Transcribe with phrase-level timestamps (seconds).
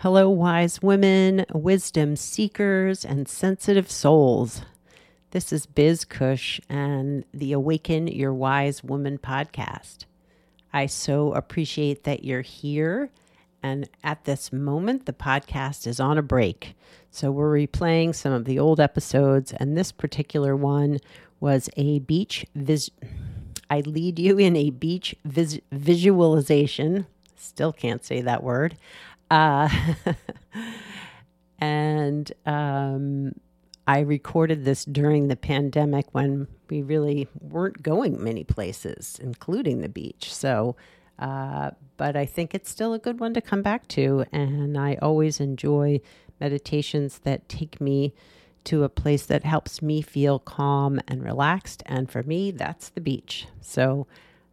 [0.00, 4.60] Hello, wise women, wisdom seekers, and sensitive souls.
[5.30, 10.04] This is Biz Cush and the Awaken Your Wise Woman podcast.
[10.70, 13.08] I so appreciate that you're here.
[13.62, 16.76] And at this moment, the podcast is on a break.
[17.10, 19.54] So we're replaying some of the old episodes.
[19.54, 20.98] And this particular one
[21.40, 22.90] was a beach vis.
[23.70, 27.06] I lead you in a beach vis- visualization.
[27.34, 28.76] Still can't say that word.
[29.30, 29.68] Uh,
[31.58, 33.32] and um,
[33.86, 39.88] I recorded this during the pandemic when we really weren't going many places, including the
[39.88, 40.34] beach.
[40.34, 40.76] So,
[41.18, 44.24] uh, but I think it's still a good one to come back to.
[44.32, 46.00] And I always enjoy
[46.40, 48.12] meditations that take me
[48.64, 51.84] to a place that helps me feel calm and relaxed.
[51.86, 53.46] And for me, that's the beach.
[53.60, 54.08] So,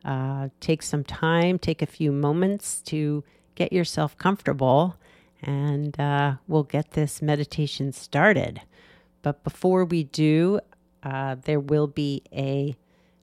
[0.06, 3.24] uh, take some time, take a few moments to
[3.56, 4.98] get yourself comfortable,
[5.42, 8.62] and uh, we'll get this meditation started.
[9.22, 10.60] But before we do,
[11.02, 12.76] uh, there will be a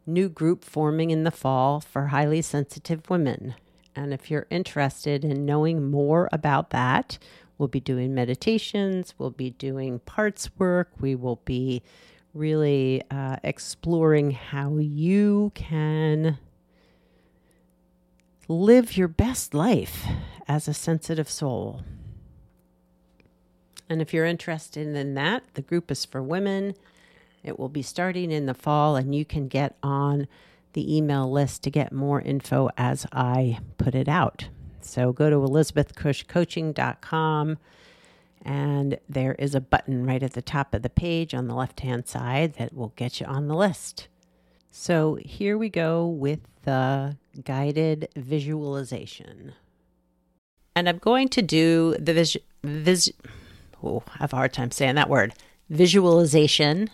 [0.07, 3.55] new group forming in the fall for highly sensitive women.
[3.95, 7.19] And if you're interested in knowing more about that,
[7.59, 11.83] we'll be doing meditations, we'll be doing parts work, we will be
[12.33, 16.39] really uh, exploring how you can
[18.49, 20.07] live your best life
[20.49, 21.83] as a sensitive soul.
[23.89, 26.75] And if you're interested in that, the group is for women.
[27.43, 30.29] It will be starting in the fall, and you can get on
[30.73, 34.49] the email list to get more info as I put it out.
[34.81, 37.59] So go to elizabethcushcoaching.com,
[38.43, 41.81] and there is a button right at the top of the page on the left
[41.81, 44.09] hand side that will get you on the list.
[44.71, 49.55] So here we go with the guided visualization.
[50.75, 53.13] And I'm going to do the vis, vis
[53.83, 55.35] oh, I have a hard time saying that word,
[55.69, 56.91] visualization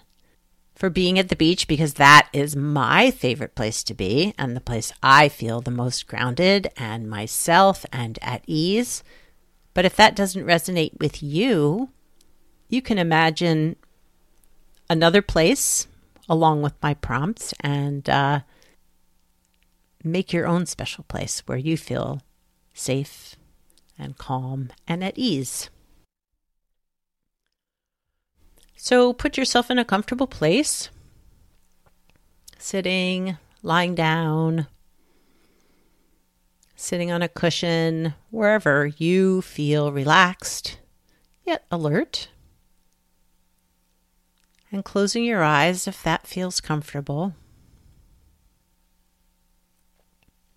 [0.74, 4.60] for being at the beach because that is my favorite place to be and the
[4.60, 9.02] place I feel the most grounded and myself and at ease.
[9.72, 11.90] But if that doesn't resonate with you,
[12.68, 13.76] you can imagine
[14.88, 15.86] another place
[16.28, 18.40] along with my prompts and uh,
[20.06, 22.22] make your own special place where you feel
[22.72, 23.36] safe
[23.98, 25.70] and calm and at ease.
[28.76, 30.90] So put yourself in a comfortable place,
[32.58, 34.66] sitting, lying down,
[36.76, 40.78] sitting on a cushion, wherever you feel relaxed
[41.44, 42.28] yet alert.
[44.70, 47.34] And closing your eyes if that feels comfortable.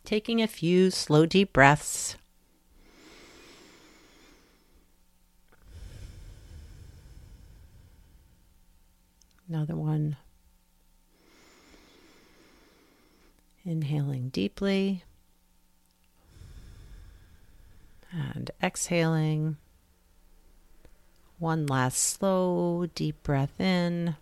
[0.09, 2.16] Taking a few slow, deep breaths.
[9.47, 10.18] Another one.
[13.64, 15.03] Inhaling deeply
[18.12, 19.58] and exhaling.
[21.38, 24.16] One last slow, deep breath in,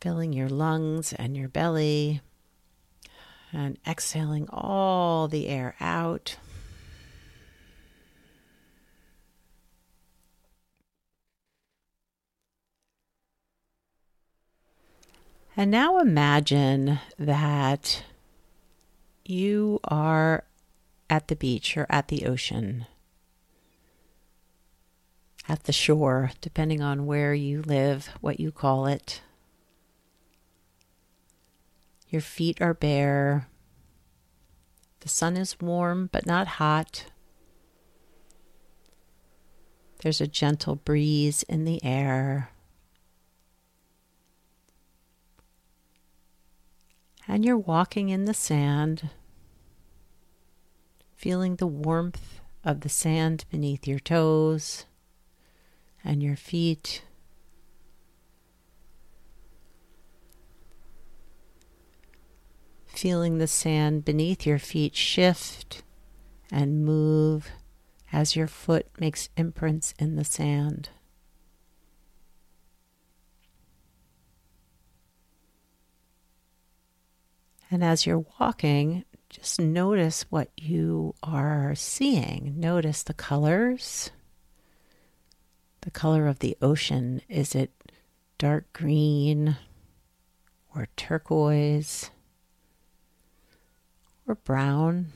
[0.00, 2.22] filling your lungs and your belly,
[3.52, 6.36] and exhaling all the air out.
[15.56, 18.04] And now imagine that
[19.24, 20.44] you are
[21.08, 22.86] at the beach or at the ocean,
[25.48, 29.22] at the shore, depending on where you live, what you call it.
[32.16, 33.46] Your feet are bare.
[35.00, 37.04] The sun is warm but not hot.
[40.00, 42.48] There's a gentle breeze in the air.
[47.28, 49.10] And you're walking in the sand,
[51.16, 54.86] feeling the warmth of the sand beneath your toes
[56.02, 57.02] and your feet.
[62.96, 65.82] Feeling the sand beneath your feet shift
[66.50, 67.50] and move
[68.10, 70.88] as your foot makes imprints in the sand.
[77.70, 82.54] And as you're walking, just notice what you are seeing.
[82.56, 84.10] Notice the colors.
[85.82, 87.20] The color of the ocean.
[87.28, 87.72] Is it
[88.38, 89.58] dark green
[90.74, 92.10] or turquoise?
[94.26, 95.12] Or brown.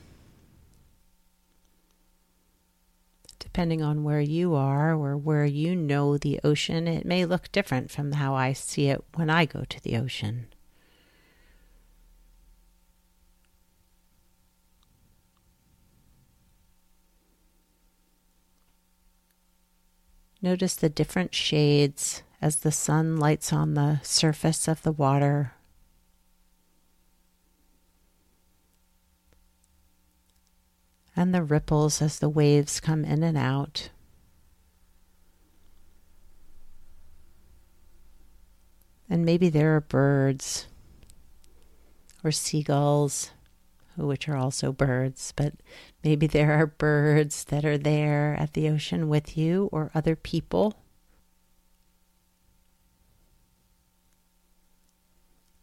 [3.51, 7.91] depending on where you are or where you know the ocean, it may look different
[7.91, 10.47] from how I see it when I go to the ocean.
[20.41, 25.55] Notice the different shades as the sun lights on the surface of the water.
[31.21, 33.91] And the ripples as the waves come in and out.
[39.07, 40.65] And maybe there are birds
[42.23, 43.29] or seagulls
[43.95, 45.53] which are also birds, but
[46.03, 50.73] maybe there are birds that are there at the ocean with you or other people.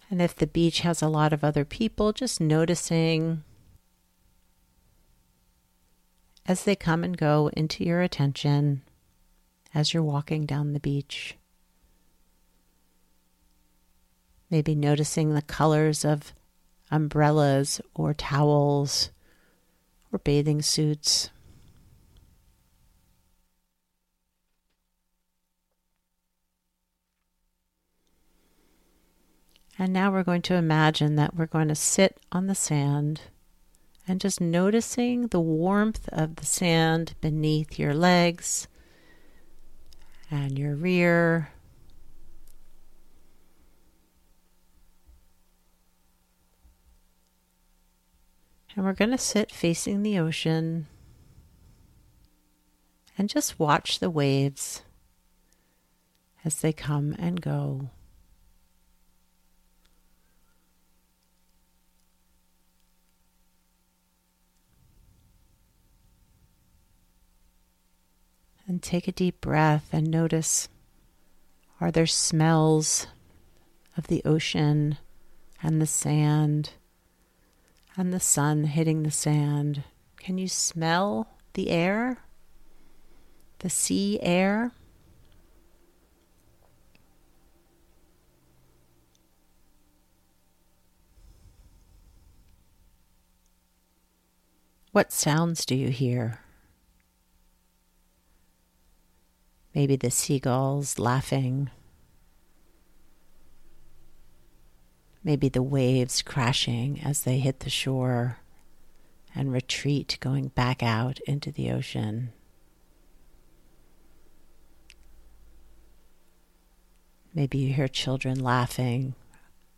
[0.08, 3.42] And if the beach has a lot of other people, just noticing
[6.48, 8.80] as they come and go into your attention
[9.74, 11.36] as you're walking down the beach.
[14.50, 16.32] Maybe noticing the colors of
[16.90, 19.10] umbrellas or towels
[20.10, 21.28] or bathing suits.
[29.78, 33.20] And now we're going to imagine that we're going to sit on the sand
[34.08, 38.66] and just noticing the warmth of the sand beneath your legs
[40.30, 41.50] and your rear
[48.78, 50.86] And we're going to sit facing the ocean
[53.18, 54.82] and just watch the waves
[56.44, 57.90] as they come and go.
[68.80, 70.68] Take a deep breath and notice
[71.80, 73.06] are there smells
[73.96, 74.98] of the ocean
[75.62, 76.70] and the sand?
[77.98, 79.82] and the sun hitting the sand.
[80.16, 82.18] Can you smell the air?
[83.58, 84.70] The sea air?
[94.92, 96.40] What sounds do you hear?
[99.78, 101.70] Maybe the seagulls laughing
[105.22, 108.38] maybe the waves crashing as they hit the shore
[109.36, 112.32] and retreat going back out into the ocean.
[117.32, 119.14] Maybe you hear children laughing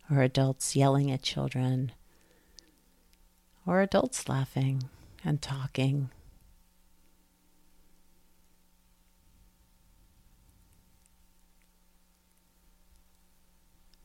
[0.09, 1.91] or adults yelling at children
[3.67, 4.89] or adults laughing
[5.23, 6.09] and talking.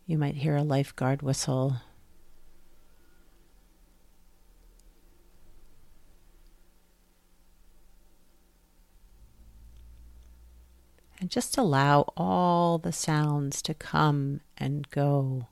[0.07, 1.79] You might hear a lifeguard whistle.
[11.19, 15.49] And just allow all the sounds to come and go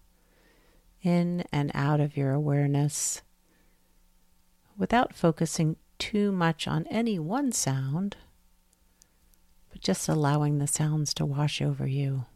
[1.03, 3.23] in and out of your awareness
[4.77, 8.17] without focusing too much on any one sound,
[9.73, 12.27] but just allowing the sounds to wash over you.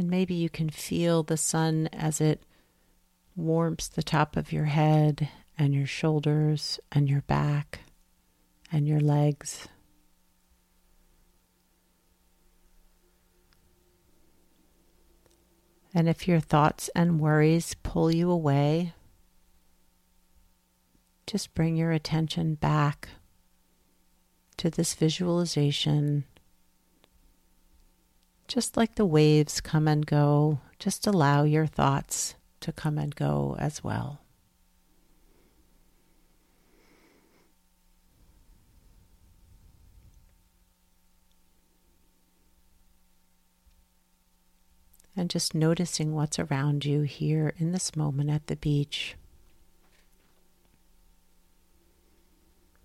[0.00, 2.42] And maybe you can feel the sun as it
[3.36, 5.28] warms the top of your head
[5.58, 7.80] and your shoulders and your back
[8.72, 9.68] and your legs.
[15.92, 18.94] And if your thoughts and worries pull you away,
[21.26, 23.10] just bring your attention back
[24.56, 26.24] to this visualization
[28.50, 33.54] just like the waves come and go, just allow your thoughts to come and go
[33.60, 34.22] as well.
[45.16, 49.14] And just noticing what's around you here in this moment at the beach.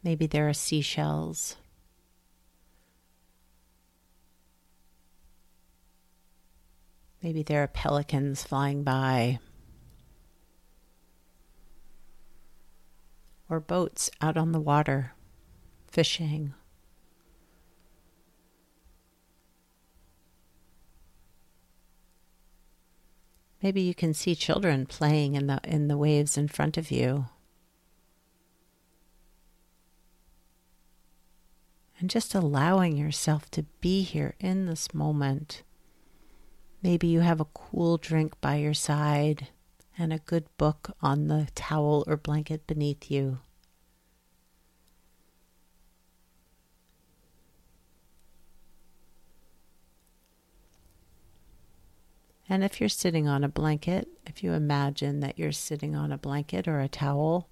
[0.04, 1.56] Maybe there are seashells
[7.26, 9.40] Maybe there are pelicans flying by,
[13.50, 15.14] or boats out on the water
[15.88, 16.54] fishing.
[23.60, 27.26] Maybe you can see children playing in the in the waves in front of you.
[32.00, 35.64] And just allowing yourself to be here in this moment.
[36.86, 39.48] Maybe you have a cool drink by your side
[39.98, 43.40] and a good book on the towel or blanket beneath you.
[52.48, 56.20] And if you're sitting on a blanket, if you imagine that you're sitting on a
[56.20, 57.50] blanket or a towel,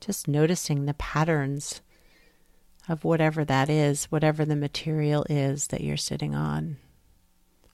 [0.00, 1.80] just noticing the patterns
[2.88, 6.76] of whatever that is, whatever the material is that you're sitting on.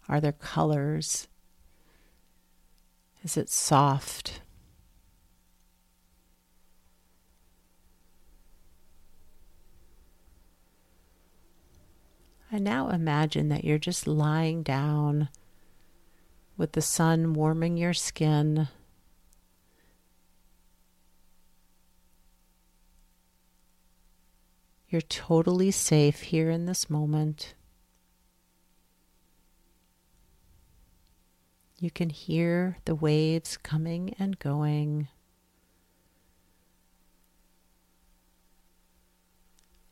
[0.08, 1.28] Are there colors?
[3.25, 4.40] Is it soft?
[12.52, 15.28] I now imagine that you're just lying down
[16.56, 18.68] with the sun warming your skin.
[24.88, 27.55] You're totally safe here in this moment.
[31.78, 35.09] You can hear the waves coming and going.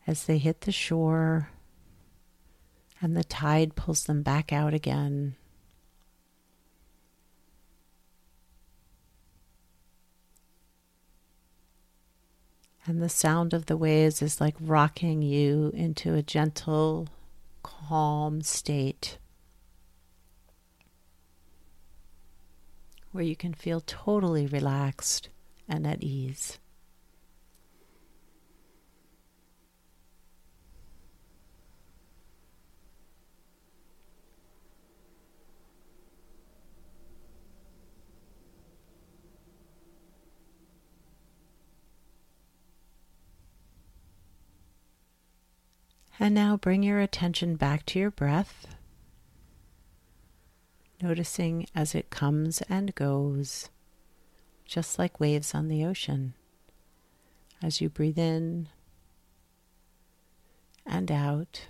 [0.06, 1.50] As they hit the shore
[3.00, 5.36] and the tide pulls them back out again.
[12.86, 17.08] And the sound of the waves is like rocking you into a gentle,
[17.62, 19.18] calm state
[23.14, 25.28] where you can feel totally relaxed
[25.68, 26.58] and at ease.
[46.18, 48.73] And now bring your attention back to your breath,
[51.04, 53.68] noticing as it comes and goes,
[54.64, 56.32] just like waves on the ocean.
[57.62, 58.68] As you breathe in
[60.86, 61.66] and out.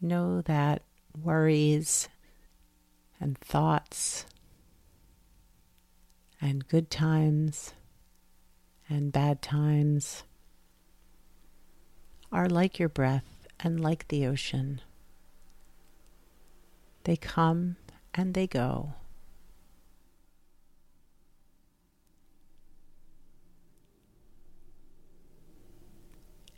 [0.00, 0.80] know that
[1.22, 2.08] worries
[3.20, 4.24] and thoughts
[6.40, 7.74] and good times
[8.88, 10.24] and bad times
[12.30, 14.80] are like your breath and like the ocean.
[17.04, 17.76] They come
[18.14, 18.94] and they go.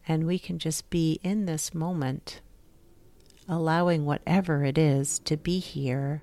[0.08, 2.40] And we can just be in this moment
[3.49, 6.22] allowing whatever it is to be here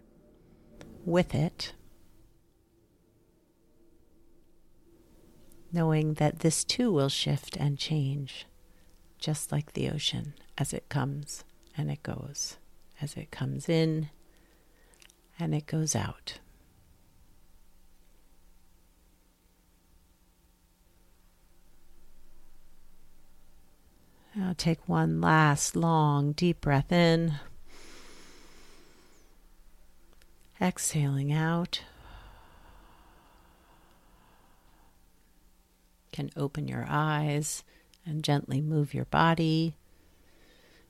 [1.05, 1.73] with it,
[5.71, 8.45] knowing that this too will shift and change,
[9.19, 11.43] just like the ocean as it comes
[11.77, 12.57] and it goes,
[13.01, 14.09] as it comes in
[15.39, 16.39] and it goes out.
[24.37, 27.39] Now take one last long deep breath in.
[30.61, 31.81] Exhaling out.
[36.17, 37.63] Can open your eyes
[38.03, 39.77] and gently move your body,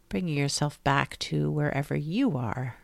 [0.08, 2.78] bringing yourself back to wherever you are.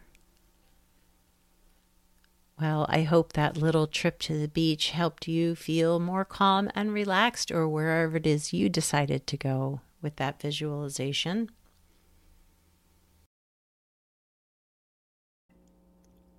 [2.59, 6.91] Well, I hope that little trip to the beach helped you feel more calm and
[6.91, 11.49] relaxed, or wherever it is you decided to go with that visualization.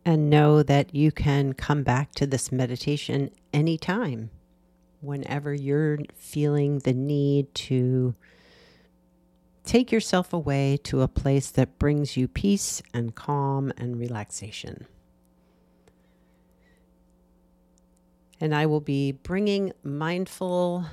[0.04, 4.28] And know that you can come back to this meditation anytime,
[5.04, 8.14] whenever you're feeling the need to
[9.64, 14.86] take yourself away to a place that brings you peace and calm and relaxation.
[18.40, 20.84] And I will be bringing mindful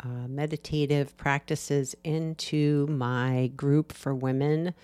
[0.00, 4.74] uh, meditative practices into my group for women,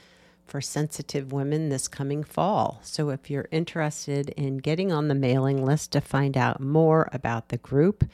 [0.47, 2.81] for sensitive women this coming fall.
[2.83, 7.49] So if you're interested in getting on the mailing list to find out more about
[7.49, 8.05] the group,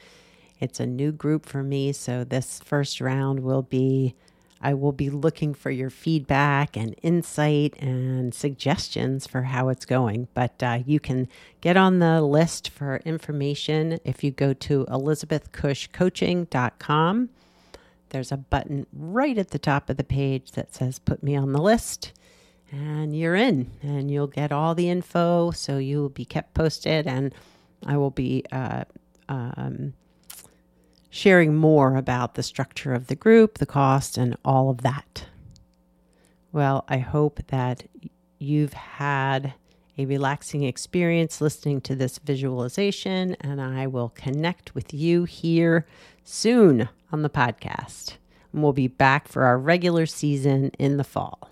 [0.65, 1.93] it's a new group for me.
[1.93, 4.15] So this first round will be
[4.61, 10.27] I will be looking for your feedback and insight and suggestions for how it's going.
[10.33, 11.27] But uh, you can
[11.61, 17.29] get on the list for information if you go to elizabethcushcoaching.com.
[18.09, 21.51] There's a button right at the top of the page that says Put Me on
[21.51, 22.13] the List.
[22.71, 25.51] And you're in, and you'll get all the info.
[25.51, 27.31] So you'll be kept posted, and
[27.85, 28.85] I will be uh,
[29.29, 29.93] um,
[31.15, 35.23] sharing more about the structure of the group, the cost, and all of that.
[36.51, 37.85] Well, I hope that
[38.37, 39.53] you've had
[39.97, 45.87] a relaxing experience listening to this visualization, and I will connect with you here
[46.25, 48.15] soon on the podcast.
[48.51, 51.49] And we'll be back for our regular season in the fall.